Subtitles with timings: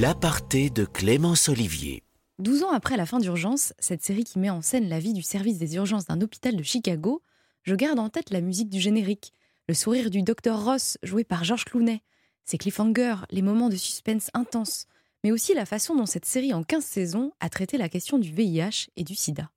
[0.00, 2.04] L'aparté de Clémence Olivier.
[2.38, 5.22] 12 ans après la fin d'Urgence, cette série qui met en scène la vie du
[5.22, 7.20] service des urgences d'un hôpital de Chicago,
[7.64, 9.32] je garde en tête la musique du générique,
[9.66, 12.00] le sourire du docteur Ross joué par George Clooney,
[12.44, 14.86] ses cliffhangers, les moments de suspense intenses,
[15.24, 18.30] mais aussi la façon dont cette série en 15 saisons a traité la question du
[18.30, 19.50] VIH et du sida.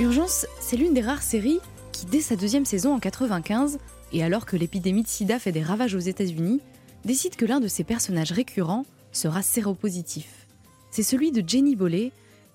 [0.00, 1.60] Urgence, c'est l'une des rares séries
[1.92, 3.78] qui, dès sa deuxième saison en 95,
[4.12, 6.60] et alors que l'épidémie de sida fait des ravages aux États-Unis,
[7.04, 10.46] décide que l'un de ses personnages récurrents sera séropositif.
[10.90, 12.12] C'est celui de Jenny Bollet,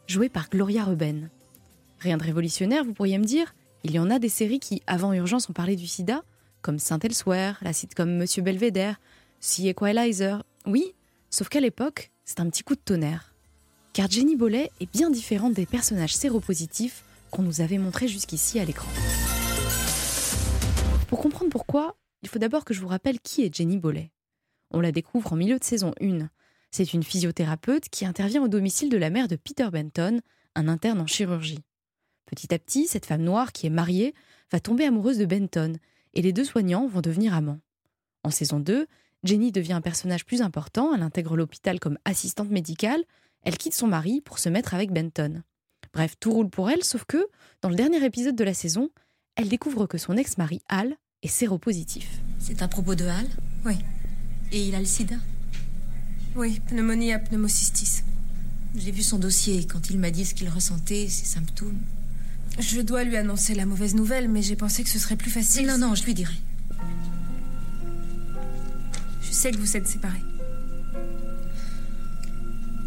[0.07, 1.29] jouée par Gloria Reuben.
[1.99, 3.53] Rien de révolutionnaire, vous pourriez me dire?
[3.83, 6.23] Il y en a des séries qui, avant Urgence, ont parlé du sida,
[6.61, 8.95] comme Saint Elsewhere, la sitcom Monsieur Belvedere,
[9.39, 10.43] See Equalizer.
[10.65, 10.93] Oui,
[11.29, 13.33] sauf qu'à l'époque, c'est un petit coup de tonnerre.
[13.93, 18.65] Car Jenny Bollet est bien différente des personnages séropositifs qu'on nous avait montré jusqu'ici à
[18.65, 18.87] l'écran.
[21.11, 24.13] Pour comprendre pourquoi, il faut d'abord que je vous rappelle qui est Jenny Bollet.
[24.71, 26.29] On la découvre en milieu de saison 1.
[26.71, 30.21] C'est une physiothérapeute qui intervient au domicile de la mère de Peter Benton,
[30.55, 31.59] un interne en chirurgie.
[32.27, 34.15] Petit à petit, cette femme noire qui est mariée
[34.53, 35.73] va tomber amoureuse de Benton
[36.13, 37.59] et les deux soignants vont devenir amants.
[38.23, 38.87] En saison 2,
[39.25, 43.03] Jenny devient un personnage plus important, elle intègre l'hôpital comme assistante médicale,
[43.43, 45.43] elle quitte son mari pour se mettre avec Benton.
[45.93, 47.27] Bref, tout roule pour elle, sauf que,
[47.61, 48.89] dans le dernier épisode de la saison,
[49.35, 52.07] elle découvre que son ex-mari, Hal, est séropositif.
[52.39, 53.27] C'est à propos de Hal
[53.65, 53.75] Oui.
[54.51, 55.15] Et il a le sida
[56.35, 58.01] Oui, pneumonie à pneumocystis.
[58.75, 61.77] J'ai vu son dossier quand il m'a dit ce qu'il ressentait, ses symptômes.
[62.59, 65.67] Je dois lui annoncer la mauvaise nouvelle, mais j'ai pensé que ce serait plus facile.
[65.67, 66.33] Non, non, je lui dirai.
[69.21, 70.23] Je sais que vous êtes séparés.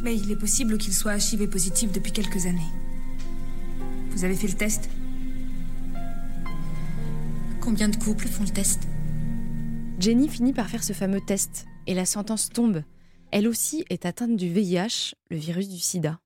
[0.03, 2.61] Mais il est possible qu'il soit HIV positif depuis quelques années.
[4.11, 4.91] Vous avez fait le test
[7.65, 8.83] Combien de couples font le test
[9.99, 12.83] Jenny finit par faire ce fameux test et la sentence tombe.
[13.31, 16.21] Elle aussi est atteinte du VIH, le virus du sida.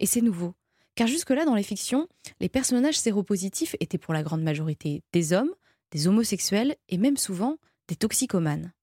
[0.00, 0.52] Et c'est nouveau,
[0.94, 2.08] car jusque-là dans les fictions,
[2.40, 5.48] les personnages séropositifs étaient pour la grande majorité des hommes,
[5.92, 7.56] des homosexuels et même souvent
[7.88, 8.74] des toxicomanes.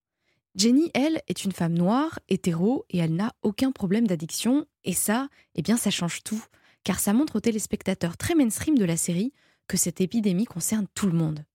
[0.56, 5.30] Jenny, elle, est une femme noire, hétéro, et elle n'a aucun problème d'addiction, et ça,
[5.54, 6.44] eh bien ça change tout,
[6.84, 9.32] car ça montre aux téléspectateurs très mainstream de la série
[9.68, 11.46] que cette épidémie concerne tout le monde.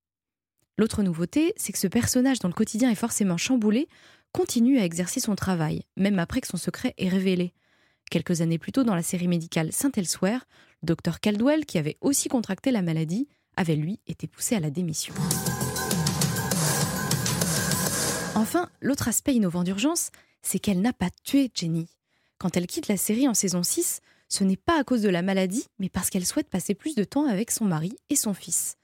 [0.77, 3.89] L'autre nouveauté, c'est que ce personnage dont le quotidien est forcément chamboulé
[4.33, 7.55] continue à exercer son travail, même après que son secret est révélé.
[8.11, 10.41] Quelques années plus tôt dans la série médicale Saint Elsewhere,
[10.83, 14.71] le docteur Caldwell, qui avait aussi contracté la maladie, avait lui été poussé à la
[14.71, 15.15] démission.
[18.35, 20.11] Enfin, l'autre aspect innovant d'urgence,
[20.43, 21.89] c'est qu'elle n'a pas tué Jenny.
[22.39, 25.23] Quand elle quitte la série en saison 6, ce n'est pas à cause de la
[25.23, 28.77] maladie, mais parce qu'elle souhaite passer plus de temps avec son mari et son fils.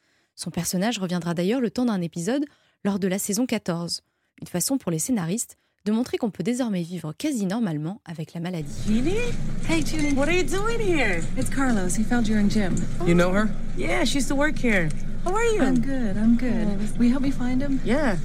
[0.42, 2.46] Son personnage reviendra d'ailleurs le temps d'un épisode
[2.82, 4.00] lors de la saison 14.
[4.40, 8.40] Une façon pour les scénaristes de montrer qu'on peut désormais vivre quasi normalement avec la
[8.40, 8.72] maladie.
[8.86, 9.34] Jeannie?
[9.68, 10.14] Hey, Julie.
[10.14, 11.22] What are you doing here?
[11.36, 11.94] It's Carlos.
[11.94, 12.74] He found you in gym.
[13.06, 13.50] You know her?
[13.76, 14.88] Yeah, she used to work here.
[15.26, 15.60] How are you?
[15.60, 16.16] I'm good.
[16.16, 16.98] I'm good.
[16.98, 17.78] Will you help me find him?
[17.84, 18.16] Yeah.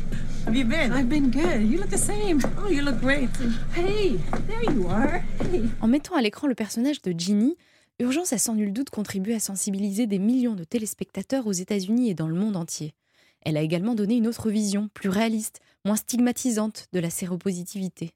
[0.46, 0.94] Have you been?
[0.94, 1.70] I've been good.
[1.70, 2.40] You look the same.
[2.58, 3.30] Oh, you look great.
[3.74, 5.22] Hey, there you are.
[5.52, 5.64] Hey.
[5.82, 7.58] En mettant à l'écran le personnage de Ginny,
[8.00, 12.14] Urgence a sans nul doute contribué à sensibiliser des millions de téléspectateurs aux États-Unis et
[12.14, 12.94] dans le monde entier.
[13.42, 18.12] Elle a également donné une autre vision, plus réaliste, moins stigmatisante de la séropositivité.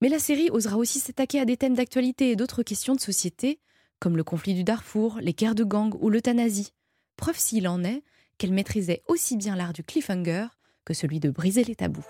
[0.00, 3.60] Mais la série osera aussi s'attaquer à des thèmes d'actualité et d'autres questions de société,
[3.98, 6.72] comme le conflit du Darfour, les guerres de gang ou l'euthanasie.
[7.16, 8.02] Preuve s'il en est
[8.38, 10.46] qu'elle maîtrisait aussi bien l'art du cliffhanger
[10.86, 12.06] que celui de briser les tabous.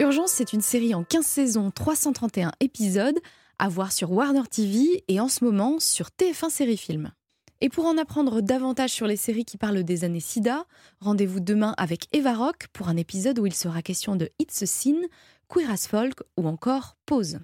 [0.00, 3.18] Urgence, c'est une série en 15 saisons, 331 épisodes,
[3.58, 7.12] à voir sur Warner TV et en ce moment sur TF1 Série Film.
[7.60, 10.64] Et pour en apprendre davantage sur les séries qui parlent des années SIDA,
[11.00, 14.66] rendez-vous demain avec Eva Rock pour un épisode où il sera question de It's a
[14.66, 15.00] Sin,
[15.48, 17.40] Queer as Folk ou encore Pause.